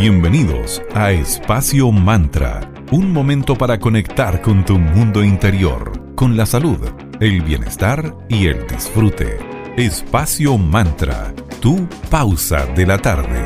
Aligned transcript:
Bienvenidos 0.00 0.80
a 0.94 1.12
Espacio 1.12 1.92
Mantra, 1.92 2.72
un 2.90 3.12
momento 3.12 3.54
para 3.54 3.78
conectar 3.78 4.40
con 4.40 4.64
tu 4.64 4.78
mundo 4.78 5.22
interior, 5.22 6.14
con 6.14 6.38
la 6.38 6.46
salud, 6.46 6.78
el 7.20 7.42
bienestar 7.42 8.16
y 8.26 8.46
el 8.46 8.66
disfrute. 8.66 9.36
Espacio 9.76 10.56
Mantra, 10.56 11.34
tu 11.60 11.86
pausa 12.08 12.64
de 12.64 12.86
la 12.86 12.96
tarde. 12.96 13.44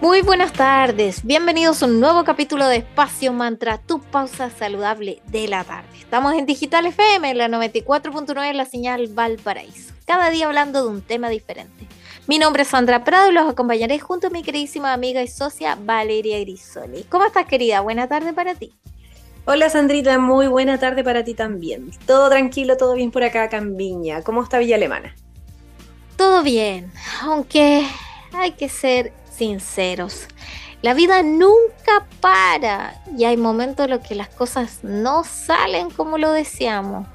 Muy 0.00 0.22
buenas 0.22 0.54
tardes, 0.54 1.22
bienvenidos 1.22 1.82
a 1.82 1.86
un 1.86 2.00
nuevo 2.00 2.24
capítulo 2.24 2.66
de 2.68 2.76
Espacio 2.78 3.34
Mantra, 3.34 3.76
tu 3.76 4.00
pausa 4.00 4.48
saludable 4.48 5.20
de 5.26 5.46
la 5.48 5.62
tarde. 5.64 5.90
Estamos 5.98 6.32
en 6.32 6.46
Digital 6.46 6.86
FM, 6.86 7.34
la 7.34 7.48
94.9, 7.48 8.54
la 8.54 8.64
señal 8.64 9.08
Valparaíso, 9.08 9.92
cada 10.06 10.30
día 10.30 10.46
hablando 10.46 10.82
de 10.82 10.88
un 10.88 11.02
tema 11.02 11.28
diferente. 11.28 11.86
Mi 12.28 12.38
nombre 12.38 12.62
es 12.62 12.68
Sandra 12.68 13.02
Prado 13.02 13.30
y 13.30 13.34
los 13.34 13.48
acompañaré 13.48 13.98
junto 13.98 14.28
a 14.28 14.30
mi 14.30 14.44
queridísima 14.44 14.92
amiga 14.92 15.22
y 15.22 15.28
socia 15.28 15.76
Valeria 15.80 16.38
Grisoli. 16.38 17.02
¿Cómo 17.08 17.24
estás, 17.24 17.46
querida? 17.46 17.80
Buena 17.80 18.06
tarde 18.06 18.32
para 18.32 18.54
ti. 18.54 18.72
Hola 19.44 19.68
Sandrita, 19.68 20.20
muy 20.20 20.46
buena 20.46 20.78
tarde 20.78 21.02
para 21.02 21.24
ti 21.24 21.34
también. 21.34 21.90
Todo 22.06 22.30
tranquilo, 22.30 22.76
todo 22.76 22.94
bien 22.94 23.10
por 23.10 23.24
acá, 23.24 23.48
Cambiña. 23.48 24.22
¿Cómo 24.22 24.40
está 24.40 24.58
Villa 24.58 24.76
Alemana? 24.76 25.16
Todo 26.16 26.44
bien, 26.44 26.92
aunque 27.22 27.84
hay 28.32 28.52
que 28.52 28.68
ser 28.68 29.12
sinceros. 29.28 30.28
La 30.80 30.94
vida 30.94 31.24
nunca 31.24 32.06
para 32.20 33.02
y 33.18 33.24
hay 33.24 33.36
momentos 33.36 33.86
en 33.86 33.90
los 33.90 34.06
que 34.06 34.14
las 34.14 34.28
cosas 34.28 34.84
no 34.84 35.24
salen 35.24 35.90
como 35.90 36.18
lo 36.18 36.30
deseamos. 36.30 37.08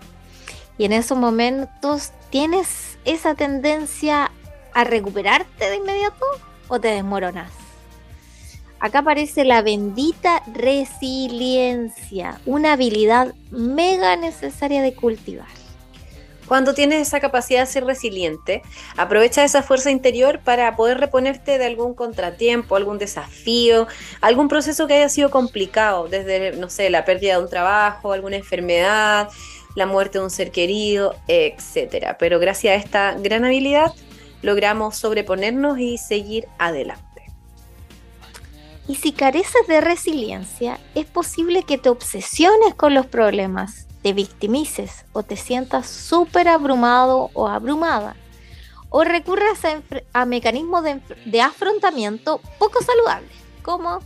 Y 0.77 0.83
en 0.83 0.91
esos 0.91 1.17
momentos 1.17 2.11
tienes 2.29 2.97
esa 3.05 3.35
tendencia 3.35 4.31
a 4.77 4.83
recuperarte 4.83 5.71
de 5.71 5.77
inmediato 5.77 6.23
o 6.67 6.79
te 6.79 6.89
desmoronas. 6.89 7.51
Acá 8.79 8.99
aparece 8.99 9.43
la 9.43 9.63
bendita 9.63 10.43
resiliencia, 10.53 12.39
una 12.45 12.73
habilidad 12.73 13.33
mega 13.49 14.15
necesaria 14.17 14.83
de 14.83 14.93
cultivar. 14.93 15.47
Cuando 16.47 16.75
tienes 16.75 17.07
esa 17.07 17.19
capacidad 17.19 17.61
de 17.61 17.65
ser 17.65 17.85
resiliente, 17.85 18.61
aprovecha 18.95 19.43
esa 19.43 19.63
fuerza 19.63 19.89
interior 19.89 20.41
para 20.43 20.75
poder 20.75 20.99
reponerte 20.99 21.57
de 21.57 21.65
algún 21.65 21.95
contratiempo, 21.95 22.75
algún 22.75 22.99
desafío, 22.99 23.87
algún 24.21 24.47
proceso 24.47 24.85
que 24.85 24.93
haya 24.93 25.09
sido 25.09 25.31
complicado, 25.31 26.07
desde, 26.07 26.51
no 26.51 26.69
sé, 26.69 26.91
la 26.91 27.03
pérdida 27.03 27.37
de 27.37 27.43
un 27.43 27.49
trabajo, 27.49 28.13
alguna 28.13 28.35
enfermedad, 28.35 29.29
la 29.73 29.87
muerte 29.87 30.19
de 30.19 30.23
un 30.23 30.29
ser 30.29 30.51
querido, 30.51 31.15
etc. 31.27 32.15
Pero 32.19 32.37
gracias 32.37 32.73
a 32.73 32.75
esta 32.75 33.13
gran 33.13 33.43
habilidad, 33.43 33.91
logramos 34.41 34.95
sobreponernos 34.95 35.79
y 35.79 35.97
seguir 35.97 36.47
adelante. 36.57 37.03
Y 38.87 38.95
si 38.95 39.11
careces 39.11 39.67
de 39.67 39.81
resiliencia, 39.81 40.79
es 40.95 41.05
posible 41.05 41.63
que 41.63 41.77
te 41.77 41.89
obsesiones 41.89 42.73
con 42.75 42.93
los 42.93 43.05
problemas, 43.05 43.87
te 44.01 44.13
victimices 44.13 45.05
o 45.11 45.23
te 45.23 45.35
sientas 45.35 45.87
súper 45.87 46.47
abrumado 46.47 47.29
o 47.33 47.47
abrumada, 47.47 48.15
o 48.89 49.03
recurras 49.03 49.59
a, 50.13 50.25
mecanismos 50.25 50.83
de, 50.83 51.01
de 51.25 51.41
afrontamiento 51.41 52.39
poco 52.57 52.81
saludables, 52.81 53.31
como 53.61 53.99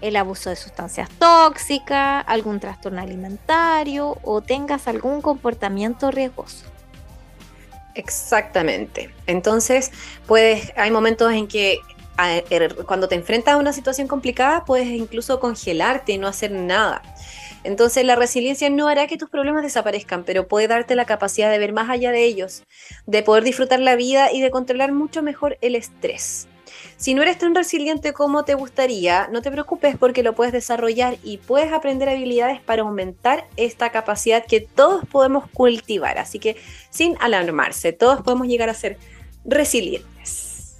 el 0.00 0.14
abuso 0.14 0.50
de 0.50 0.56
sustancias 0.56 1.08
tóxicas, 1.18 2.24
algún 2.28 2.60
trastorno 2.60 3.00
alimentario 3.00 4.18
o 4.22 4.40
tengas 4.40 4.86
algún 4.86 5.20
comportamiento 5.20 6.12
riesgoso. 6.12 6.64
Exactamente. 7.98 9.10
Entonces, 9.26 9.90
puedes, 10.28 10.72
hay 10.76 10.92
momentos 10.92 11.32
en 11.32 11.48
que 11.48 11.80
er, 12.48 12.76
cuando 12.86 13.08
te 13.08 13.16
enfrentas 13.16 13.54
a 13.54 13.56
una 13.56 13.72
situación 13.72 14.06
complicada, 14.06 14.64
puedes 14.64 14.86
incluso 14.86 15.40
congelarte 15.40 16.12
y 16.12 16.18
no 16.18 16.28
hacer 16.28 16.52
nada. 16.52 17.02
Entonces, 17.64 18.04
la 18.04 18.14
resiliencia 18.14 18.70
no 18.70 18.86
hará 18.86 19.08
que 19.08 19.16
tus 19.16 19.28
problemas 19.28 19.64
desaparezcan, 19.64 20.22
pero 20.22 20.46
puede 20.46 20.68
darte 20.68 20.94
la 20.94 21.06
capacidad 21.06 21.50
de 21.50 21.58
ver 21.58 21.72
más 21.72 21.90
allá 21.90 22.12
de 22.12 22.22
ellos, 22.22 22.62
de 23.06 23.24
poder 23.24 23.42
disfrutar 23.42 23.80
la 23.80 23.96
vida 23.96 24.32
y 24.32 24.40
de 24.40 24.52
controlar 24.52 24.92
mucho 24.92 25.20
mejor 25.24 25.58
el 25.60 25.74
estrés. 25.74 26.46
Si 26.96 27.14
no 27.14 27.22
eres 27.22 27.38
tan 27.38 27.54
resiliente 27.54 28.12
como 28.12 28.44
te 28.44 28.54
gustaría, 28.54 29.28
no 29.28 29.42
te 29.42 29.50
preocupes 29.50 29.96
porque 29.96 30.22
lo 30.22 30.34
puedes 30.34 30.52
desarrollar 30.52 31.18
y 31.22 31.38
puedes 31.38 31.72
aprender 31.72 32.08
habilidades 32.08 32.60
para 32.60 32.82
aumentar 32.82 33.46
esta 33.56 33.90
capacidad 33.90 34.44
que 34.44 34.60
todos 34.60 35.04
podemos 35.06 35.48
cultivar. 35.50 36.18
Así 36.18 36.38
que 36.38 36.56
sin 36.90 37.16
alarmarse, 37.20 37.92
todos 37.92 38.22
podemos 38.22 38.48
llegar 38.48 38.68
a 38.68 38.74
ser 38.74 38.98
resilientes. 39.44 40.76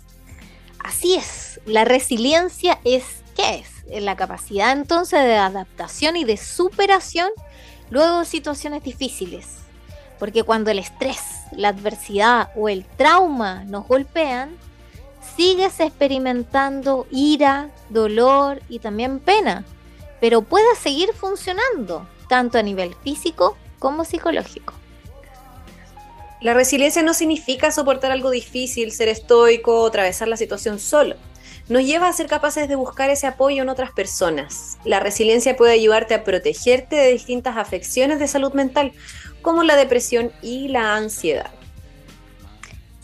Así 0.78 1.14
es, 1.14 1.60
la 1.66 1.84
resiliencia 1.84 2.80
es, 2.84 3.04
¿qué 3.36 3.62
es? 3.62 4.02
La 4.02 4.16
capacidad 4.16 4.72
entonces 4.72 5.22
de 5.22 5.36
adaptación 5.36 6.16
y 6.16 6.24
de 6.24 6.36
superación 6.36 7.30
luego 7.90 8.20
de 8.20 8.24
situaciones 8.24 8.82
difíciles. 8.82 9.46
Porque 10.18 10.42
cuando 10.42 10.70
el 10.70 10.78
estrés, 10.78 11.20
la 11.52 11.68
adversidad 11.68 12.50
o 12.56 12.68
el 12.68 12.84
trauma 12.84 13.64
nos 13.64 13.86
golpean, 13.86 14.56
sigues 15.36 15.80
experimentando 15.80 17.06
ira, 17.10 17.70
dolor 17.88 18.62
y 18.68 18.78
también 18.78 19.18
pena, 19.18 19.64
pero 20.20 20.42
puedes 20.42 20.78
seguir 20.78 21.12
funcionando, 21.12 22.06
tanto 22.28 22.58
a 22.58 22.62
nivel 22.62 22.94
físico 23.02 23.56
como 23.78 24.04
psicológico. 24.04 24.74
La 26.40 26.54
resiliencia 26.54 27.02
no 27.02 27.14
significa 27.14 27.72
soportar 27.72 28.12
algo 28.12 28.30
difícil, 28.30 28.92
ser 28.92 29.08
estoico 29.08 29.82
o 29.82 29.86
atravesar 29.88 30.28
la 30.28 30.36
situación 30.36 30.78
solo. 30.78 31.16
Nos 31.68 31.84
lleva 31.84 32.08
a 32.08 32.12
ser 32.12 32.28
capaces 32.28 32.68
de 32.68 32.76
buscar 32.76 33.10
ese 33.10 33.26
apoyo 33.26 33.62
en 33.62 33.68
otras 33.68 33.90
personas. 33.90 34.78
La 34.84 35.00
resiliencia 35.00 35.56
puede 35.56 35.72
ayudarte 35.72 36.14
a 36.14 36.24
protegerte 36.24 36.96
de 36.96 37.12
distintas 37.12 37.56
afecciones 37.56 38.20
de 38.20 38.28
salud 38.28 38.52
mental, 38.52 38.92
como 39.42 39.64
la 39.64 39.76
depresión 39.76 40.32
y 40.40 40.68
la 40.68 40.94
ansiedad. 40.94 41.50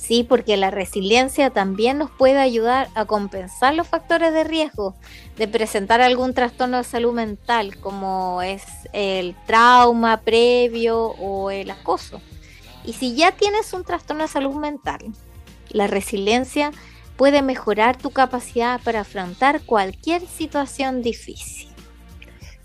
Sí, 0.06 0.22
porque 0.22 0.58
la 0.58 0.70
resiliencia 0.70 1.48
también 1.48 1.96
nos 1.96 2.10
puede 2.10 2.38
ayudar 2.38 2.90
a 2.94 3.06
compensar 3.06 3.74
los 3.74 3.88
factores 3.88 4.34
de 4.34 4.44
riesgo 4.44 4.94
de 5.38 5.48
presentar 5.48 6.02
algún 6.02 6.34
trastorno 6.34 6.76
de 6.76 6.84
salud 6.84 7.14
mental, 7.14 7.78
como 7.78 8.42
es 8.42 8.62
el 8.92 9.34
trauma 9.46 10.20
previo 10.20 11.06
o 11.06 11.50
el 11.50 11.70
acoso. 11.70 12.20
Y 12.84 12.92
si 12.92 13.14
ya 13.14 13.32
tienes 13.32 13.72
un 13.72 13.82
trastorno 13.82 14.24
de 14.24 14.28
salud 14.28 14.56
mental, 14.56 15.00
la 15.70 15.86
resiliencia 15.86 16.70
puede 17.16 17.40
mejorar 17.40 17.96
tu 17.96 18.10
capacidad 18.10 18.82
para 18.82 19.00
afrontar 19.00 19.62
cualquier 19.62 20.26
situación 20.26 21.00
difícil. 21.00 21.73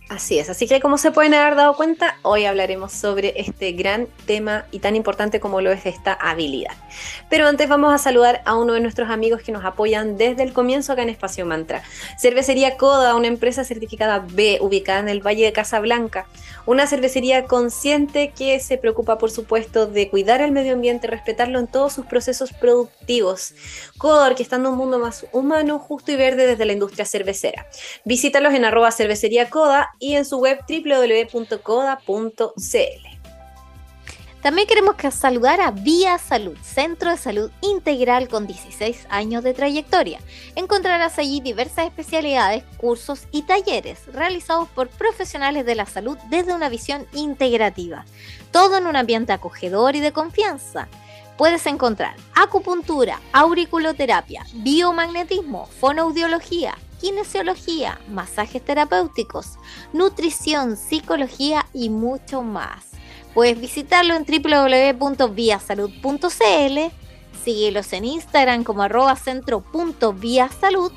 Así 0.09 0.39
es, 0.39 0.49
así 0.49 0.67
que 0.67 0.79
como 0.79 0.97
se 0.97 1.11
pueden 1.11 1.35
haber 1.35 1.55
dado 1.55 1.75
cuenta, 1.75 2.17
hoy 2.23 2.45
hablaremos 2.45 2.91
sobre 2.91 3.39
este 3.39 3.73
gran 3.73 4.07
tema 4.25 4.65
y 4.71 4.79
tan 4.79 4.95
importante 4.95 5.39
como 5.39 5.61
lo 5.61 5.71
es 5.71 5.85
esta 5.85 6.13
habilidad. 6.13 6.73
Pero 7.29 7.47
antes 7.47 7.69
vamos 7.69 7.93
a 7.93 7.99
saludar 7.99 8.41
a 8.45 8.55
uno 8.55 8.73
de 8.73 8.79
nuestros 8.79 9.11
amigos 9.11 9.43
que 9.43 9.51
nos 9.51 9.63
apoyan 9.63 10.17
desde 10.17 10.41
el 10.41 10.51
comienzo 10.51 10.93
acá 10.93 11.03
en 11.03 11.09
Espacio 11.09 11.45
Mantra. 11.45 11.83
Cervecería 12.19 12.75
Coda, 12.75 13.13
una 13.13 13.27
empresa 13.27 13.63
certificada 13.63 14.25
B 14.27 14.57
ubicada 14.61 14.99
en 14.99 15.09
el 15.09 15.21
Valle 15.21 15.45
de 15.45 15.53
Casablanca. 15.53 16.25
Una 16.65 16.87
cervecería 16.87 17.45
consciente 17.45 18.31
que 18.35 18.59
se 18.59 18.79
preocupa, 18.79 19.19
por 19.19 19.29
supuesto, 19.29 19.85
de 19.85 20.09
cuidar 20.09 20.41
el 20.41 20.51
medio 20.51 20.73
ambiente, 20.73 21.05
respetarlo 21.05 21.59
en 21.59 21.67
todos 21.67 21.93
sus 21.93 22.07
procesos 22.07 22.51
productivos. 22.51 23.53
Coda, 23.99 24.25
orquestando 24.27 24.71
un 24.71 24.77
mundo 24.77 24.97
más 24.97 25.27
humano, 25.33 25.77
justo 25.77 26.11
y 26.11 26.15
verde 26.15 26.47
desde 26.47 26.65
la 26.65 26.73
industria 26.73 27.05
cervecera. 27.05 27.67
Visítalos 28.05 28.55
en 28.55 28.65
arroba 28.65 28.91
cervecería 28.91 29.51
Coda 29.51 29.91
y 29.99 30.15
en 30.15 30.25
su 30.25 30.37
web 30.37 30.59
www.coda.cl. 30.67 31.59
También 34.41 34.67
queremos 34.67 34.95
saludar 35.13 35.59
a 35.59 35.71
Vía 35.71 36.17
Salud, 36.17 36.57
Centro 36.63 37.11
de 37.11 37.17
Salud 37.17 37.51
Integral 37.59 38.29
con 38.29 38.47
16 38.47 39.07
años 39.09 39.43
de 39.43 39.53
trayectoria. 39.53 40.21
Encontrarás 40.55 41.19
allí 41.19 41.41
diversas 41.41 41.87
especialidades, 41.87 42.63
cursos 42.77 43.27
y 43.31 43.41
talleres 43.41 43.99
realizados 44.13 44.69
por 44.69 44.87
profesionales 44.87 45.65
de 45.65 45.75
la 45.75 45.85
salud 45.85 46.17
desde 46.29 46.53
una 46.53 46.69
visión 46.69 47.05
integrativa. 47.11 48.05
Todo 48.51 48.77
en 48.77 48.87
un 48.87 48.95
ambiente 48.95 49.33
acogedor 49.33 49.97
y 49.97 49.99
de 49.99 50.13
confianza. 50.13 50.87
Puedes 51.37 51.65
encontrar 51.65 52.15
acupuntura, 52.33 53.19
auriculoterapia, 53.33 54.45
biomagnetismo, 54.53 55.65
fonoaudiología, 55.65 56.77
kinesiología, 56.99 57.99
masajes 58.09 58.63
terapéuticos, 58.63 59.57
nutrición, 59.93 60.77
psicología 60.77 61.65
y 61.73 61.89
mucho 61.89 62.41
más. 62.41 62.89
Puedes 63.33 63.59
visitarlo 63.59 64.15
en 64.15 64.25
www.viasalud.cl, 64.25 66.79
síguelos 67.43 67.93
en 67.93 68.05
Instagram 68.05 68.63
como 68.63 68.83
arroba 68.83 69.15
centro.viasalud. 69.15 70.91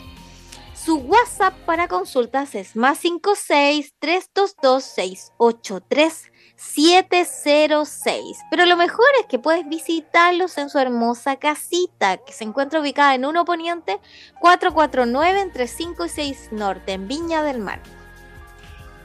Su 0.74 0.96
WhatsApp 0.96 1.54
para 1.64 1.86
consultas 1.86 2.56
es 2.56 2.74
más 2.74 2.98
56 2.98 3.94
322 4.00 4.82
683 4.82 6.31
706. 6.62 8.38
Pero 8.50 8.66
lo 8.66 8.76
mejor 8.76 9.06
es 9.20 9.26
que 9.26 9.38
puedes 9.38 9.68
visitarlos 9.68 10.56
en 10.58 10.70
su 10.70 10.78
hermosa 10.78 11.36
casita, 11.36 12.16
que 12.18 12.32
se 12.32 12.44
encuentra 12.44 12.80
ubicada 12.80 13.14
en 13.14 13.24
1 13.24 13.44
Poniente 13.44 14.00
449 14.40 15.40
entre 15.40 15.66
5 15.66 16.04
y 16.04 16.08
6 16.08 16.48
Norte, 16.52 16.92
en 16.92 17.08
Viña 17.08 17.42
del 17.42 17.58
Mar. 17.58 17.80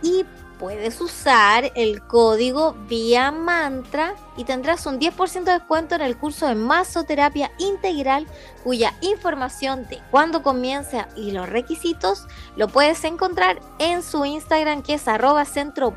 Y 0.01 0.25
puedes 0.59 1.00
usar 1.01 1.71
el 1.75 2.01
código 2.01 2.74
vía 2.88 3.31
mantra 3.31 4.15
y 4.36 4.44
tendrás 4.44 4.86
un 4.86 5.00
10% 5.00 5.44
de 5.44 5.51
descuento 5.54 5.95
en 5.95 6.01
el 6.01 6.18
curso 6.18 6.48
de 6.48 6.56
masoterapia 6.56 7.51
integral 7.57 8.27
cuya 8.63 8.94
información 9.01 9.88
de 9.88 10.00
cuándo 10.12 10.44
comienza 10.44 11.07
y 11.15 11.31
los 11.31 11.50
requisitos 11.50 12.27
lo 12.56 12.68
puedes 12.68 13.04
encontrar 13.04 13.59
en 13.80 14.04
su 14.04 14.25
Instagram 14.25 14.83
que 14.83 14.95
es 14.95 15.07
arroba 15.07 15.45
centro 15.45 15.94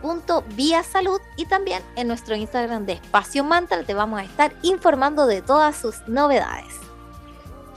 vía 0.56 0.82
salud 0.82 1.20
y 1.36 1.46
también 1.46 1.82
en 1.96 2.08
nuestro 2.08 2.34
Instagram 2.34 2.86
de 2.86 2.94
espacio 2.94 3.44
mantra 3.44 3.82
te 3.82 3.94
vamos 3.94 4.20
a 4.20 4.24
estar 4.24 4.52
informando 4.62 5.26
de 5.26 5.42
todas 5.42 5.76
sus 5.76 6.06
novedades. 6.06 6.89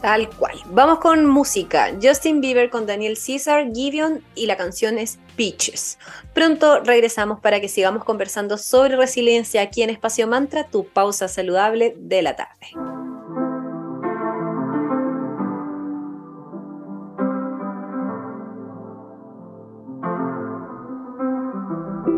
Tal 0.03 0.29
cual. 0.31 0.59
Vamos 0.65 0.99
con 0.99 1.25
música. 1.25 1.93
Justin 2.01 2.41
Bieber 2.41 2.69
con 2.69 2.85
Daniel 2.85 3.17
Caesar, 3.25 3.71
Gideon 3.73 4.21
y 4.35 4.47
la 4.47 4.57
canción 4.57 4.97
es 4.97 5.17
Peaches. 5.37 5.97
Pronto 6.33 6.81
regresamos 6.81 7.39
para 7.39 7.61
que 7.61 7.69
sigamos 7.69 8.03
conversando 8.03 8.57
sobre 8.57 8.97
resiliencia 8.97 9.61
aquí 9.61 9.81
en 9.81 9.89
Espacio 9.89 10.27
Mantra, 10.27 10.67
tu 10.67 10.85
pausa 10.85 11.29
saludable 11.29 11.95
de 11.97 12.21
la 12.21 12.35
tarde. 12.35 13.02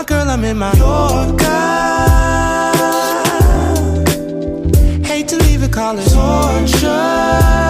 My 0.00 0.06
girl, 0.06 0.30
I'm 0.30 0.42
in 0.44 0.56
my 0.56 0.72
Yorker. 0.78 1.44
Hate 5.06 5.28
to 5.28 5.36
leave 5.36 5.62
it, 5.62 5.70
call 5.70 5.98
it 5.98 6.08
torture. 6.08 7.69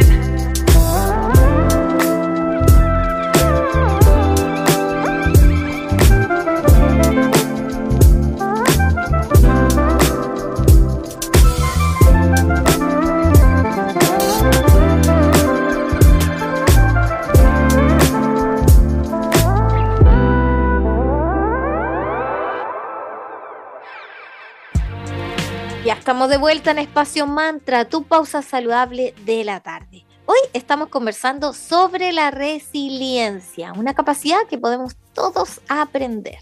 De 26.27 26.37
vuelta 26.37 26.69
en 26.69 26.77
Espacio 26.77 27.25
Mantra, 27.25 27.85
tu 27.85 28.03
pausa 28.03 28.43
saludable 28.43 29.15
de 29.25 29.43
la 29.43 29.59
tarde. 29.59 30.05
Hoy 30.27 30.37
estamos 30.53 30.89
conversando 30.89 31.51
sobre 31.51 32.11
la 32.11 32.29
resiliencia, 32.29 33.73
una 33.73 33.95
capacidad 33.95 34.45
que 34.47 34.59
podemos 34.59 34.95
todos 35.13 35.61
aprender. 35.67 36.37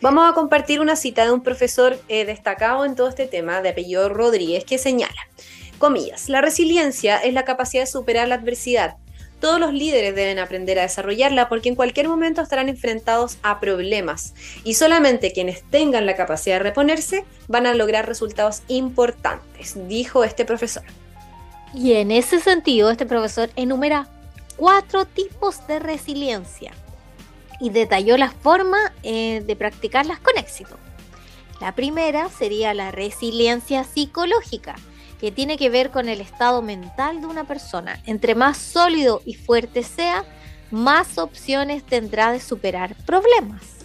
Vamos 0.00 0.30
a 0.30 0.34
compartir 0.34 0.80
una 0.80 0.96
cita 0.96 1.26
de 1.26 1.32
un 1.32 1.42
profesor 1.42 2.00
eh, 2.08 2.24
destacado 2.24 2.86
en 2.86 2.94
todo 2.94 3.08
este 3.08 3.26
tema, 3.26 3.60
de 3.60 3.68
apellido 3.70 4.08
Rodríguez, 4.08 4.64
que 4.64 4.78
señala, 4.78 5.28
comillas, 5.78 6.30
la 6.30 6.40
resiliencia 6.40 7.18
es 7.18 7.34
la 7.34 7.44
capacidad 7.44 7.82
de 7.82 7.88
superar 7.88 8.26
la 8.28 8.36
adversidad. 8.36 8.96
Todos 9.40 9.60
los 9.60 9.72
líderes 9.72 10.14
deben 10.16 10.38
aprender 10.38 10.78
a 10.78 10.82
desarrollarla 10.82 11.48
porque 11.48 11.68
en 11.68 11.76
cualquier 11.76 12.08
momento 12.08 12.42
estarán 12.42 12.68
enfrentados 12.68 13.38
a 13.42 13.60
problemas 13.60 14.34
y 14.64 14.74
solamente 14.74 15.32
quienes 15.32 15.62
tengan 15.62 16.06
la 16.06 16.16
capacidad 16.16 16.56
de 16.56 16.64
reponerse 16.64 17.24
van 17.46 17.66
a 17.66 17.74
lograr 17.74 18.08
resultados 18.08 18.62
importantes, 18.66 19.76
dijo 19.88 20.24
este 20.24 20.44
profesor. 20.44 20.82
Y 21.74 21.92
en 21.94 22.10
ese 22.10 22.40
sentido, 22.40 22.90
este 22.90 23.06
profesor 23.06 23.50
enumera 23.54 24.08
cuatro 24.56 25.04
tipos 25.04 25.66
de 25.68 25.78
resiliencia 25.78 26.72
y 27.60 27.70
detalló 27.70 28.16
la 28.16 28.30
forma 28.30 28.92
eh, 29.02 29.42
de 29.46 29.56
practicarlas 29.56 30.18
con 30.18 30.36
éxito. 30.36 30.76
La 31.60 31.74
primera 31.74 32.28
sería 32.28 32.72
la 32.74 32.90
resiliencia 32.90 33.84
psicológica, 33.84 34.76
que 35.20 35.32
tiene 35.32 35.56
que 35.56 35.70
ver 35.70 35.90
con 35.90 36.08
el 36.08 36.20
estado 36.20 36.62
mental 36.62 37.20
de 37.20 37.26
una 37.26 37.44
persona. 37.44 38.00
Entre 38.06 38.34
más 38.34 38.56
sólido 38.56 39.22
y 39.24 39.34
fuerte 39.34 39.82
sea, 39.82 40.24
más 40.70 41.18
opciones 41.18 41.84
tendrá 41.84 42.32
de 42.32 42.40
superar 42.40 42.94
problemas. 43.06 43.78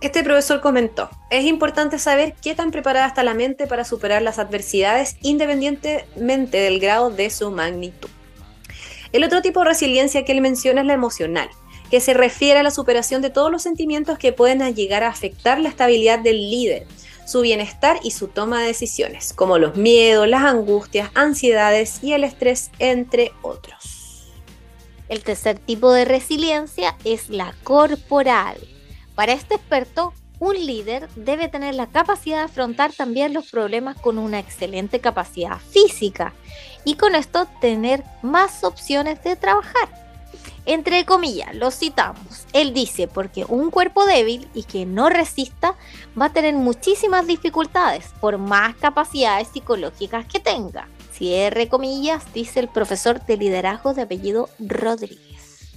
Este 0.00 0.22
profesor 0.22 0.60
comentó, 0.60 1.10
es 1.28 1.44
importante 1.44 1.98
saber 1.98 2.34
qué 2.40 2.54
tan 2.54 2.70
preparada 2.70 3.08
está 3.08 3.24
la 3.24 3.34
mente 3.34 3.66
para 3.66 3.84
superar 3.84 4.22
las 4.22 4.38
adversidades 4.38 5.16
independientemente 5.22 6.58
del 6.58 6.78
grado 6.78 7.10
de 7.10 7.30
su 7.30 7.50
magnitud. 7.50 8.08
El 9.10 9.24
otro 9.24 9.42
tipo 9.42 9.60
de 9.60 9.70
resiliencia 9.70 10.24
que 10.24 10.30
él 10.30 10.40
menciona 10.40 10.82
es 10.82 10.86
la 10.86 10.92
emocional, 10.92 11.48
que 11.90 12.00
se 12.00 12.14
refiere 12.14 12.60
a 12.60 12.62
la 12.62 12.70
superación 12.70 13.22
de 13.22 13.30
todos 13.30 13.50
los 13.50 13.62
sentimientos 13.62 14.18
que 14.18 14.32
pueden 14.32 14.62
llegar 14.74 15.02
a 15.02 15.08
afectar 15.08 15.58
la 15.58 15.68
estabilidad 15.68 16.20
del 16.20 16.36
líder, 16.36 16.86
su 17.28 17.42
bienestar 17.42 18.00
y 18.02 18.12
su 18.12 18.28
toma 18.28 18.60
de 18.60 18.68
decisiones, 18.68 19.32
como 19.32 19.58
los 19.58 19.76
miedos, 19.76 20.26
las 20.28 20.44
angustias, 20.44 21.10
ansiedades 21.14 22.02
y 22.02 22.12
el 22.14 22.24
estrés, 22.24 22.70
entre 22.78 23.32
otros. 23.42 24.32
El 25.08 25.22
tercer 25.22 25.58
tipo 25.58 25.92
de 25.92 26.04
resiliencia 26.04 26.96
es 27.04 27.28
la 27.30 27.54
corporal 27.64 28.58
para 29.18 29.32
este 29.32 29.56
experto, 29.56 30.14
un 30.38 30.54
líder 30.54 31.08
debe 31.16 31.48
tener 31.48 31.74
la 31.74 31.88
capacidad 31.88 32.36
de 32.36 32.44
afrontar 32.44 32.92
también 32.92 33.34
los 33.34 33.50
problemas 33.50 33.96
con 34.00 34.16
una 34.16 34.38
excelente 34.38 35.00
capacidad 35.00 35.58
física 35.58 36.34
y 36.84 36.94
con 36.94 37.16
esto 37.16 37.48
tener 37.60 38.04
más 38.22 38.62
opciones 38.62 39.20
de 39.24 39.34
trabajar. 39.34 40.07
Entre 40.68 41.06
comillas, 41.06 41.54
lo 41.54 41.70
citamos. 41.70 42.46
Él 42.52 42.74
dice, 42.74 43.08
porque 43.08 43.46
un 43.48 43.70
cuerpo 43.70 44.04
débil 44.04 44.46
y 44.52 44.64
que 44.64 44.84
no 44.84 45.08
resista 45.08 45.74
va 46.20 46.26
a 46.26 46.32
tener 46.34 46.54
muchísimas 46.56 47.26
dificultades 47.26 48.10
por 48.20 48.36
más 48.36 48.76
capacidades 48.76 49.48
psicológicas 49.48 50.26
que 50.26 50.40
tenga. 50.40 50.86
Cierre 51.10 51.68
comillas, 51.68 52.22
dice 52.34 52.60
el 52.60 52.68
profesor 52.68 53.24
de 53.24 53.38
liderazgo 53.38 53.94
de 53.94 54.02
apellido 54.02 54.50
Rodríguez. 54.58 55.70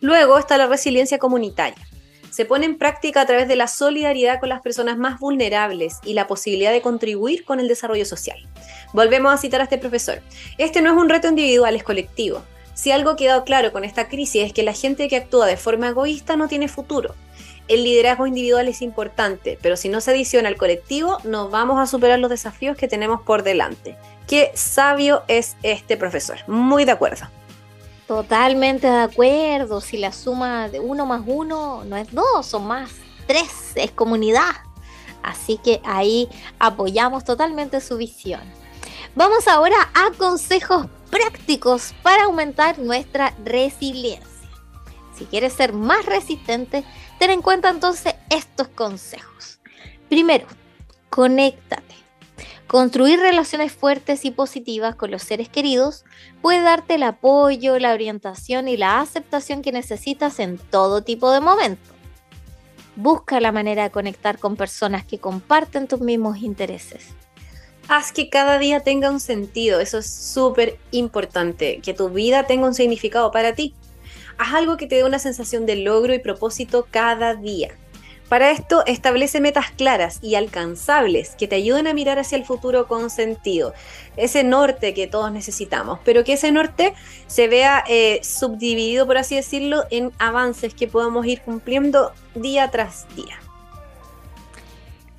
Luego 0.00 0.36
está 0.36 0.58
la 0.58 0.66
resiliencia 0.66 1.18
comunitaria 1.18 1.86
se 2.34 2.44
pone 2.44 2.66
en 2.66 2.78
práctica 2.78 3.20
a 3.20 3.26
través 3.26 3.46
de 3.46 3.54
la 3.54 3.68
solidaridad 3.68 4.40
con 4.40 4.48
las 4.48 4.60
personas 4.60 4.98
más 4.98 5.20
vulnerables 5.20 6.00
y 6.04 6.14
la 6.14 6.26
posibilidad 6.26 6.72
de 6.72 6.82
contribuir 6.82 7.44
con 7.44 7.60
el 7.60 7.68
desarrollo 7.68 8.04
social. 8.04 8.36
Volvemos 8.92 9.32
a 9.32 9.36
citar 9.36 9.60
a 9.60 9.64
este 9.64 9.78
profesor. 9.78 10.20
Este 10.58 10.82
no 10.82 10.90
es 10.90 10.96
un 10.96 11.08
reto 11.08 11.28
individual, 11.28 11.76
es 11.76 11.84
colectivo. 11.84 12.42
Si 12.74 12.90
algo 12.90 13.10
ha 13.10 13.16
quedado 13.16 13.44
claro 13.44 13.72
con 13.72 13.84
esta 13.84 14.08
crisis 14.08 14.42
es 14.42 14.52
que 14.52 14.64
la 14.64 14.72
gente 14.72 15.08
que 15.08 15.16
actúa 15.16 15.46
de 15.46 15.56
forma 15.56 15.88
egoísta 15.88 16.36
no 16.36 16.48
tiene 16.48 16.68
futuro. 16.68 17.14
El 17.68 17.84
liderazgo 17.84 18.26
individual 18.26 18.68
es 18.68 18.82
importante, 18.82 19.58
pero 19.62 19.76
si 19.76 19.88
no 19.88 20.00
se 20.00 20.10
adiciona 20.10 20.48
al 20.48 20.56
colectivo, 20.56 21.18
no 21.24 21.48
vamos 21.48 21.80
a 21.80 21.86
superar 21.86 22.18
los 22.18 22.28
desafíos 22.28 22.76
que 22.76 22.88
tenemos 22.88 23.22
por 23.22 23.42
delante. 23.42 23.96
Qué 24.26 24.50
sabio 24.54 25.22
es 25.28 25.56
este 25.62 25.96
profesor. 25.96 26.38
Muy 26.46 26.84
de 26.84 26.92
acuerdo. 26.92 27.26
Totalmente 28.06 28.86
de 28.86 29.02
acuerdo. 29.02 29.80
Si 29.80 29.96
la 29.96 30.12
suma 30.12 30.68
de 30.68 30.80
uno 30.80 31.06
más 31.06 31.22
uno 31.24 31.84
no 31.84 31.96
es 31.96 32.12
dos, 32.12 32.44
son 32.44 32.66
más 32.66 32.90
tres, 33.26 33.72
es 33.76 33.92
comunidad. 33.92 34.52
Así 35.22 35.56
que 35.56 35.80
ahí 35.84 36.28
apoyamos 36.58 37.24
totalmente 37.24 37.80
su 37.80 37.96
visión. 37.96 38.42
Vamos 39.14 39.48
ahora 39.48 39.76
a 39.94 40.10
consejos 40.18 40.86
prácticos 41.10 41.94
para 42.02 42.24
aumentar 42.24 42.78
nuestra 42.78 43.34
resiliencia. 43.44 44.28
Si 45.16 45.24
quieres 45.26 45.52
ser 45.52 45.72
más 45.72 46.04
resistente, 46.06 46.84
ten 47.18 47.30
en 47.30 47.42
cuenta 47.42 47.70
entonces 47.70 48.14
estos 48.30 48.68
consejos. 48.68 49.60
Primero, 50.08 50.46
conéctate. 51.10 51.94
Construir 52.66 53.20
relaciones 53.20 53.72
fuertes 53.72 54.24
y 54.24 54.30
positivas 54.30 54.96
con 54.96 55.10
los 55.10 55.22
seres 55.22 55.48
queridos 55.48 56.04
puede 56.42 56.60
darte 56.60 56.96
el 56.96 57.04
apoyo, 57.04 57.78
la 57.78 57.92
orientación 57.92 58.66
y 58.66 58.76
la 58.76 59.00
aceptación 59.00 59.62
que 59.62 59.70
necesitas 59.70 60.40
en 60.40 60.58
todo 60.58 61.02
tipo 61.02 61.30
de 61.30 61.40
momentos. 61.40 61.94
Busca 62.96 63.40
la 63.40 63.52
manera 63.52 63.84
de 63.84 63.90
conectar 63.90 64.38
con 64.38 64.56
personas 64.56 65.04
que 65.04 65.18
comparten 65.18 65.86
tus 65.86 66.00
mismos 66.00 66.38
intereses. 66.38 67.08
Haz 67.86 68.12
que 68.12 68.30
cada 68.30 68.58
día 68.58 68.80
tenga 68.80 69.10
un 69.10 69.20
sentido, 69.20 69.78
eso 69.78 69.98
es 69.98 70.10
súper 70.10 70.78
importante, 70.90 71.80
que 71.82 71.92
tu 71.92 72.08
vida 72.08 72.46
tenga 72.46 72.66
un 72.66 72.74
significado 72.74 73.30
para 73.30 73.54
ti. 73.54 73.74
Haz 74.38 74.54
algo 74.54 74.78
que 74.78 74.86
te 74.86 74.96
dé 74.96 75.04
una 75.04 75.18
sensación 75.18 75.66
de 75.66 75.76
logro 75.76 76.14
y 76.14 76.18
propósito 76.18 76.86
cada 76.90 77.34
día. 77.34 77.76
Para 78.28 78.50
esto, 78.50 78.82
establece 78.86 79.40
metas 79.40 79.70
claras 79.70 80.18
y 80.22 80.34
alcanzables 80.34 81.36
que 81.36 81.46
te 81.46 81.56
ayuden 81.56 81.86
a 81.86 81.92
mirar 81.92 82.18
hacia 82.18 82.38
el 82.38 82.46
futuro 82.46 82.88
con 82.88 83.10
sentido. 83.10 83.74
Ese 84.16 84.44
norte 84.44 84.94
que 84.94 85.06
todos 85.06 85.30
necesitamos, 85.30 85.98
pero 86.04 86.24
que 86.24 86.32
ese 86.32 86.50
norte 86.50 86.94
se 87.26 87.48
vea 87.48 87.84
eh, 87.86 88.20
subdividido, 88.22 89.06
por 89.06 89.18
así 89.18 89.36
decirlo, 89.36 89.84
en 89.90 90.10
avances 90.18 90.72
que 90.72 90.88
podamos 90.88 91.26
ir 91.26 91.42
cumpliendo 91.42 92.12
día 92.34 92.70
tras 92.70 93.06
día. 93.14 93.38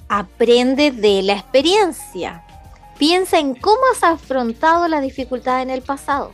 Aprende 0.10 0.92
de 0.92 1.22
la 1.22 1.34
experiencia. 1.34 2.45
Piensa 2.98 3.40
en 3.40 3.56
cómo 3.56 3.82
has 3.92 4.04
afrontado 4.04 4.88
la 4.88 5.02
dificultad 5.02 5.62
en 5.62 5.70
el 5.70 5.82
pasado. 5.82 6.32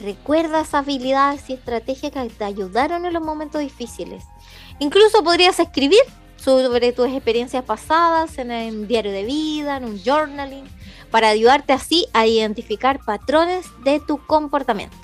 Recuerda 0.00 0.60
esas 0.60 0.74
habilidades 0.74 1.48
y 1.48 1.54
estrategias 1.54 2.12
que 2.12 2.28
te 2.28 2.44
ayudaron 2.44 3.06
en 3.06 3.14
los 3.14 3.22
momentos 3.22 3.62
difíciles 3.62 4.24
Incluso 4.78 5.24
podrías 5.24 5.58
escribir 5.58 6.00
sobre 6.36 6.92
tus 6.92 7.08
experiencias 7.08 7.64
pasadas 7.64 8.36
en 8.38 8.50
un 8.50 8.86
diario 8.86 9.10
de 9.10 9.24
vida, 9.24 9.78
en 9.78 9.84
un 9.84 10.02
journaling, 10.02 10.68
para 11.10 11.30
ayudarte 11.30 11.72
así 11.72 12.06
a 12.12 12.26
identificar 12.26 13.00
patrones 13.04 13.66
de 13.84 14.00
tu 14.00 14.24
comportamiento. 14.26 14.96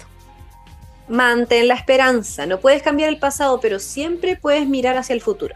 Mantén 1.08 1.68
la 1.68 1.74
esperanza, 1.74 2.46
no 2.46 2.60
puedes 2.60 2.82
cambiar 2.82 3.08
el 3.08 3.18
pasado, 3.18 3.60
pero 3.60 3.78
siempre 3.78 4.36
puedes 4.36 4.68
mirar 4.68 4.96
hacia 4.96 5.14
el 5.14 5.20
futuro. 5.20 5.54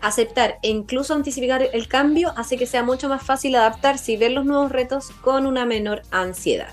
Aceptar 0.00 0.58
e 0.62 0.68
incluso 0.68 1.14
anticipar 1.14 1.68
el 1.72 1.88
cambio 1.88 2.32
hace 2.36 2.56
que 2.56 2.66
sea 2.66 2.82
mucho 2.82 3.08
más 3.08 3.22
fácil 3.22 3.56
adaptarse 3.56 4.12
y 4.12 4.16
ver 4.16 4.32
los 4.32 4.44
nuevos 4.44 4.70
retos 4.70 5.10
con 5.22 5.46
una 5.46 5.64
menor 5.64 6.02
ansiedad. 6.10 6.72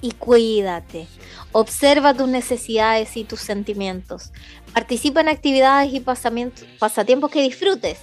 Y 0.00 0.12
cuídate. 0.12 1.08
Observa 1.50 2.14
tus 2.14 2.28
necesidades 2.28 3.16
y 3.16 3.24
tus 3.24 3.40
sentimientos. 3.40 4.32
Participa 4.72 5.22
en 5.22 5.28
actividades 5.28 5.92
y 5.92 6.00
pasatiempos 6.00 7.30
que 7.30 7.42
disfrutes. 7.42 7.98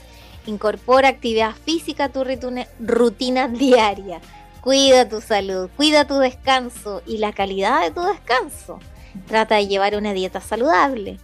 Incorpora 0.46 1.08
actividad 1.08 1.56
física 1.56 2.06
a 2.06 2.10
tu 2.10 2.24
rutina 2.80 3.48
diaria. 3.48 4.20
Cuida 4.60 5.08
tu 5.08 5.22
salud, 5.22 5.70
cuida 5.78 6.06
tu 6.06 6.18
descanso 6.18 7.02
y 7.06 7.20
la 7.20 7.32
calidad 7.32 7.82
de 7.82 7.92
tu 7.92 8.02
descanso. 8.02 8.80
Trata 9.28 9.56
de 9.56 9.68
llevar 9.68 9.96
una 9.96 10.12
dieta 10.14 10.42
saludable. 10.42 11.18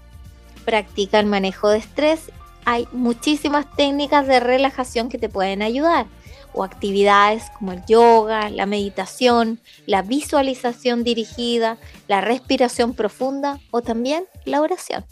Practica 0.64 1.20
el 1.20 1.26
manejo 1.26 1.70
de 1.70 1.80
estrés. 1.80 2.32
Hay 2.66 2.88
muchísimas 2.92 3.66
técnicas 3.76 4.28
de 4.28 4.40
relajación 4.40 5.10
que 5.10 5.18
te 5.18 5.30
pueden 5.30 5.62
ayudar 5.62 6.06
o 6.54 6.64
actividades 6.64 7.50
como 7.58 7.72
el 7.72 7.84
yoga, 7.86 8.50
la 8.50 8.66
meditación, 8.66 9.60
la 9.86 10.02
visualización 10.02 11.04
dirigida, 11.04 11.78
la 12.08 12.22
respiración 12.22 12.94
profunda 12.94 13.60
o 13.72 13.82
también 13.82 14.26
la 14.46 14.62
oración. 14.62 15.06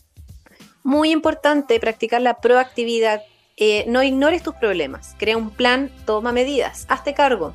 Muy 0.84 1.12
importante 1.12 1.80
practicar 1.80 2.22
la 2.22 2.40
proactividad. 2.42 3.22
Eh, 3.58 3.84
no 3.88 4.04
ignores 4.04 4.42
tus 4.42 4.56
problemas, 4.56 5.16
crea 5.18 5.36
un 5.36 5.50
plan, 5.50 5.92
toma 6.06 6.32
medidas, 6.32 6.86
hazte 6.88 7.14
cargo. 7.14 7.54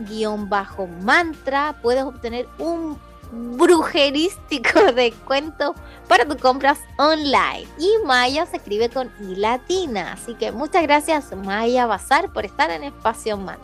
puedes 1.83 2.02
obtener 2.02 2.49
un 2.59 2.99
brujerístico 3.33 4.93
descuento 4.95 5.75
para 6.09 6.26
tus 6.26 6.37
compras 6.37 6.79
online. 6.99 7.67
Y 7.79 7.91
Maya 8.05 8.47
se 8.47 8.57
escribe 8.57 8.88
con 8.88 9.11
I 9.21 9.37
latina. 9.37 10.12
Así 10.12 10.35
que 10.35 10.52
muchas 10.52 10.83
gracias 10.83 11.35
Maya 11.37 11.87
Bazar 11.87 12.33
por 12.33 12.45
estar 12.45 12.71
en 12.71 12.85
Espacio 12.85 13.37
Man. 13.37 13.59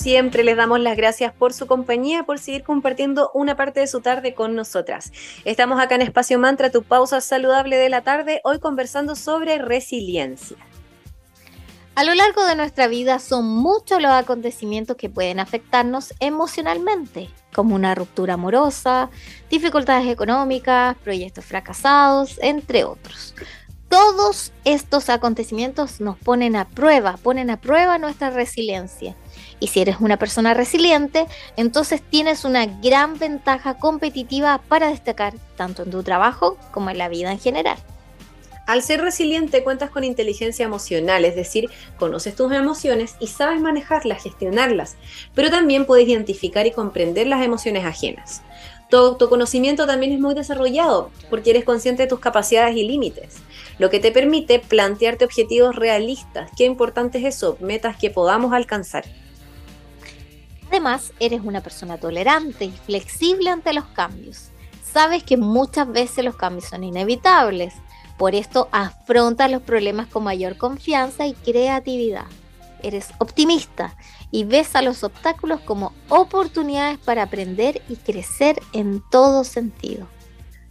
Siempre, 0.08 0.42
les 0.42 0.56
damos 0.56 0.80
las 0.80 0.96
gracias 0.96 1.34
por 1.34 1.52
su 1.52 1.66
compañía, 1.66 2.22
por 2.22 2.38
seguir 2.38 2.62
compartiendo 2.62 3.30
una 3.34 3.56
parte 3.56 3.80
de 3.80 3.86
su 3.86 4.00
tarde 4.00 4.32
con 4.32 4.54
nosotras. 4.54 5.12
Estamos 5.44 5.78
acá 5.78 5.96
en 5.96 6.00
Espacio 6.00 6.38
Mantra, 6.38 6.70
tu 6.70 6.82
pausa 6.82 7.20
saludable 7.20 7.76
de 7.76 7.90
la 7.90 8.00
tarde, 8.00 8.40
hoy 8.42 8.58
conversando 8.58 9.14
sobre 9.14 9.58
resiliencia. 9.58 10.56
A 11.94 12.04
lo 12.04 12.14
largo 12.14 12.46
de 12.46 12.54
nuestra 12.54 12.88
vida 12.88 13.18
son 13.18 13.48
muchos 13.48 14.00
los 14.00 14.12
acontecimientos 14.12 14.96
que 14.96 15.10
pueden 15.10 15.40
afectarnos 15.40 16.14
emocionalmente, 16.20 17.28
como 17.52 17.74
una 17.74 17.94
ruptura 17.94 18.32
amorosa, 18.32 19.10
dificultades 19.50 20.08
económicas, 20.08 20.96
proyectos 21.04 21.44
fracasados, 21.44 22.38
entre 22.40 22.84
otros. 22.84 23.34
Todos 23.90 24.52
estos 24.64 25.10
acontecimientos 25.10 26.00
nos 26.00 26.16
ponen 26.16 26.56
a 26.56 26.66
prueba, 26.66 27.18
ponen 27.22 27.50
a 27.50 27.58
prueba 27.58 27.98
nuestra 27.98 28.30
resiliencia. 28.30 29.16
Y 29.60 29.68
si 29.68 29.80
eres 29.80 29.96
una 30.00 30.16
persona 30.16 30.54
resiliente, 30.54 31.26
entonces 31.56 32.02
tienes 32.02 32.44
una 32.44 32.66
gran 32.66 33.18
ventaja 33.18 33.74
competitiva 33.74 34.60
para 34.68 34.88
destacar 34.88 35.34
tanto 35.56 35.82
en 35.82 35.90
tu 35.90 36.02
trabajo 36.02 36.56
como 36.70 36.90
en 36.90 36.98
la 36.98 37.08
vida 37.08 37.32
en 37.32 37.40
general. 37.40 37.78
Al 38.68 38.82
ser 38.82 39.00
resiliente 39.00 39.64
cuentas 39.64 39.88
con 39.88 40.04
inteligencia 40.04 40.66
emocional, 40.66 41.24
es 41.24 41.34
decir, 41.34 41.70
conoces 41.98 42.36
tus 42.36 42.52
emociones 42.52 43.16
y 43.18 43.28
sabes 43.28 43.62
manejarlas, 43.62 44.22
gestionarlas, 44.22 44.96
pero 45.34 45.48
también 45.48 45.86
puedes 45.86 46.06
identificar 46.06 46.66
y 46.66 46.72
comprender 46.72 47.26
las 47.28 47.42
emociones 47.42 47.86
ajenas. 47.86 48.42
Tu 48.90 48.98
autoconocimiento 48.98 49.86
también 49.86 50.12
es 50.12 50.20
muy 50.20 50.34
desarrollado 50.34 51.10
porque 51.30 51.50
eres 51.50 51.64
consciente 51.64 52.02
de 52.02 52.08
tus 52.10 52.20
capacidades 52.20 52.76
y 52.76 52.86
límites, 52.86 53.36
lo 53.78 53.88
que 53.88 54.00
te 54.00 54.12
permite 54.12 54.58
plantearte 54.58 55.24
objetivos 55.24 55.74
realistas. 55.74 56.50
Qué 56.54 56.64
importante 56.64 57.18
es 57.18 57.36
eso, 57.36 57.56
metas 57.60 57.96
que 57.96 58.10
podamos 58.10 58.52
alcanzar. 58.52 59.04
Además, 60.68 61.12
eres 61.18 61.40
una 61.42 61.62
persona 61.62 61.98
tolerante 61.98 62.66
y 62.66 62.70
flexible 62.70 63.50
ante 63.50 63.72
los 63.72 63.86
cambios. 63.86 64.50
Sabes 64.82 65.22
que 65.22 65.36
muchas 65.36 65.90
veces 65.90 66.24
los 66.24 66.36
cambios 66.36 66.66
son 66.66 66.84
inevitables 66.84 67.74
por 68.18 68.34
esto 68.34 68.68
afronta 68.72 69.46
los 69.46 69.62
problemas 69.62 70.08
con 70.08 70.24
mayor 70.24 70.56
confianza 70.56 71.26
y 71.28 71.34
creatividad. 71.34 72.26
Eres 72.82 73.10
optimista 73.18 73.96
y 74.32 74.42
ves 74.42 74.74
a 74.74 74.82
los 74.82 75.04
obstáculos 75.04 75.60
como 75.60 75.92
oportunidades 76.08 76.98
para 76.98 77.22
aprender 77.22 77.80
y 77.88 77.94
crecer 77.94 78.60
en 78.72 79.02
todo 79.10 79.44
sentido. 79.44 80.08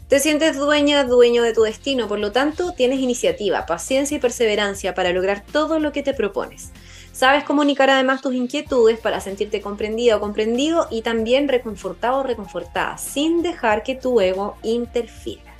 Te 0.09 0.19
sientes 0.19 0.57
dueña, 0.57 1.05
dueño 1.05 1.41
de 1.41 1.53
tu 1.53 1.63
destino, 1.63 2.09
por 2.09 2.19
lo 2.19 2.33
tanto 2.33 2.73
tienes 2.73 2.99
iniciativa, 2.99 3.65
paciencia 3.65 4.17
y 4.17 4.21
perseverancia 4.21 4.93
para 4.93 5.11
lograr 5.11 5.45
todo 5.49 5.79
lo 5.79 5.93
que 5.93 6.03
te 6.03 6.13
propones. 6.13 6.71
Sabes 7.17 7.45
comunicar 7.45 7.89
además 7.89 8.21
tus 8.21 8.35
inquietudes 8.35 8.99
para 8.99 9.19
sentirte 9.19 9.59
comprendida 9.59 10.17
o 10.17 10.19
comprendido 10.19 10.87
y 10.91 11.01
también 11.01 11.47
reconfortado 11.47 12.19
o 12.19 12.23
reconfortada, 12.23 12.99
sin 12.99 13.41
dejar 13.41 13.81
que 13.81 13.95
tu 13.95 14.21
ego 14.21 14.55
interfiera. 14.61 15.55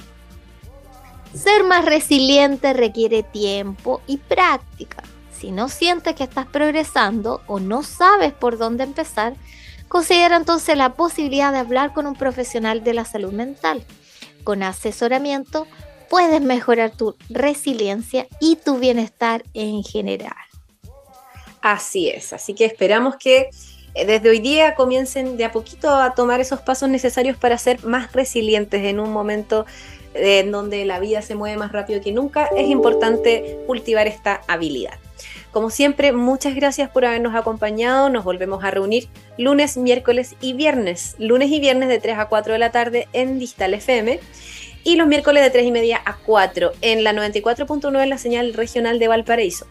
Ser 1.34 1.64
más 1.64 1.84
resiliente 1.84 2.74
requiere 2.74 3.24
tiempo 3.24 4.04
y 4.06 4.18
práctica. 4.18 5.02
Si 5.36 5.50
no 5.50 5.68
sientes 5.68 6.14
que 6.14 6.26
estás 6.26 6.46
progresando 6.46 7.42
o 7.48 7.60
no 7.60 7.82
sabes 7.82 8.34
por 8.34 8.60
dónde 8.60 8.84
empezar, 8.84 9.34
considera 9.88 10.38
entonces 10.38 10.78
la 10.78 10.94
posibilidad 10.94 11.52
de 11.52 11.58
hablar 11.58 11.92
con 11.92 12.06
un 12.06 12.16
profesional 12.16 12.84
de 12.84 12.94
la 12.94 13.04
salud 13.04 13.34
mental. 13.34 13.84
Con 14.44 14.62
asesoramiento 14.62 15.66
puedes 16.08 16.40
mejorar 16.40 16.92
tu 16.92 17.16
resiliencia 17.32 18.28
y 18.40 18.58
tu 18.58 18.78
bienestar 18.78 19.44
en 19.56 19.82
general. 19.82 20.47
Así 21.70 22.08
es, 22.08 22.32
así 22.32 22.54
que 22.54 22.64
esperamos 22.64 23.18
que 23.18 23.50
eh, 23.94 24.06
desde 24.06 24.30
hoy 24.30 24.40
día 24.40 24.74
comiencen 24.74 25.36
de 25.36 25.44
a 25.44 25.52
poquito 25.52 25.94
a 25.94 26.14
tomar 26.14 26.40
esos 26.40 26.62
pasos 26.62 26.88
necesarios 26.88 27.36
para 27.36 27.58
ser 27.58 27.84
más 27.84 28.14
resilientes 28.14 28.86
en 28.86 29.02
un 29.02 29.12
momento 29.12 29.66
en 30.14 30.50
donde 30.50 30.86
la 30.86 31.02
vida 31.02 31.22
se 31.22 31.36
mueve 31.36 31.58
más 31.58 31.74
rápido 31.74 32.00
que 32.00 32.14
nunca, 32.14 32.50
es 32.56 32.70
importante 32.70 33.60
cultivar 33.68 34.08
esta 34.08 34.40
habilidad. 34.48 34.94
Como 35.52 35.70
siempre, 35.70 36.14
muchas 36.14 36.56
gracias 36.56 36.90
por 36.90 37.04
habernos 37.04 37.36
acompañado. 37.36 38.10
Nos 38.10 38.24
volvemos 38.24 38.64
a 38.64 38.72
reunir 38.72 39.10
lunes, 39.38 39.76
miércoles 39.76 40.38
y 40.40 40.54
viernes. 40.54 41.18
Lunes 41.20 41.52
y 41.52 41.60
viernes 41.60 41.90
de 41.90 42.00
3 42.00 42.18
a 42.18 42.30
4 42.30 42.54
de 42.54 42.60
la 42.60 42.72
tarde 42.72 43.10
en 43.12 43.40
Digital 43.40 43.74
FM. 43.74 44.22
Y 44.86 44.96
los 44.96 45.08
miércoles 45.08 45.44
de 45.44 45.50
3 45.50 45.66
y 45.66 45.72
media 45.72 46.02
a 46.06 46.16
4 46.16 46.72
en 46.82 47.04
la 47.04 47.12
94.9 47.12 48.04
en 48.04 48.10
la 48.10 48.18
señal 48.18 48.54
regional 48.54 49.00
de 49.00 49.10
Valparaíso. 49.10 49.68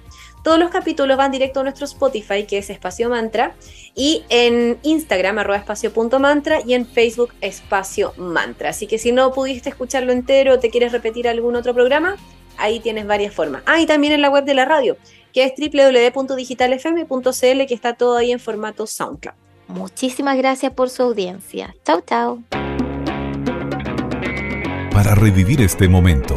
Todos 0.46 0.60
los 0.60 0.70
capítulos 0.70 1.16
van 1.16 1.32
directo 1.32 1.58
a 1.58 1.64
nuestro 1.64 1.86
Spotify, 1.86 2.44
que 2.44 2.58
es 2.58 2.70
Espacio 2.70 3.10
Mantra, 3.10 3.56
y 3.96 4.22
en 4.28 4.78
Instagram, 4.84 5.38
arroba 5.38 5.56
espacio.mantra, 5.56 6.60
y 6.64 6.74
en 6.74 6.86
Facebook, 6.86 7.34
Espacio 7.40 8.12
Mantra. 8.16 8.70
Así 8.70 8.86
que 8.86 8.98
si 8.98 9.10
no 9.10 9.32
pudiste 9.32 9.70
escucharlo 9.70 10.12
entero 10.12 10.54
o 10.54 10.60
te 10.60 10.70
quieres 10.70 10.92
repetir 10.92 11.26
algún 11.26 11.56
otro 11.56 11.74
programa, 11.74 12.16
ahí 12.58 12.78
tienes 12.78 13.08
varias 13.08 13.34
formas. 13.34 13.64
Ah, 13.66 13.80
y 13.80 13.86
también 13.86 14.12
en 14.12 14.22
la 14.22 14.30
web 14.30 14.44
de 14.44 14.54
la 14.54 14.64
radio, 14.64 14.96
que 15.32 15.42
es 15.42 15.52
www.digitalfm.cl, 15.58 17.66
que 17.66 17.74
está 17.74 17.94
todo 17.94 18.16
ahí 18.16 18.30
en 18.30 18.38
formato 18.38 18.86
SoundCloud. 18.86 19.34
Muchísimas 19.66 20.36
gracias 20.36 20.72
por 20.72 20.90
su 20.90 21.02
audiencia. 21.02 21.74
Chau, 21.84 22.02
chau. 22.02 22.44
Para 24.92 25.16
revivir 25.16 25.60
este 25.60 25.88
momento, 25.88 26.36